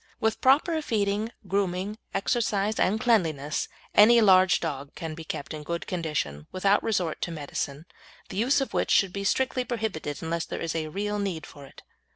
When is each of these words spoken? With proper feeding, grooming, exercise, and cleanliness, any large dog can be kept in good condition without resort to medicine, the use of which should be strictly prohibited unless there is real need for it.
With 0.19 0.41
proper 0.41 0.81
feeding, 0.81 1.31
grooming, 1.47 1.99
exercise, 2.11 2.79
and 2.79 2.99
cleanliness, 2.99 3.67
any 3.93 4.19
large 4.19 4.59
dog 4.59 4.95
can 4.95 5.13
be 5.13 5.23
kept 5.23 5.53
in 5.53 5.61
good 5.61 5.85
condition 5.85 6.47
without 6.51 6.81
resort 6.81 7.21
to 7.21 7.29
medicine, 7.31 7.85
the 8.29 8.37
use 8.37 8.61
of 8.61 8.73
which 8.73 8.89
should 8.89 9.13
be 9.13 9.23
strictly 9.23 9.63
prohibited 9.63 10.23
unless 10.23 10.45
there 10.45 10.59
is 10.59 10.73
real 10.73 11.19
need 11.19 11.45
for 11.45 11.65
it. 11.67 11.83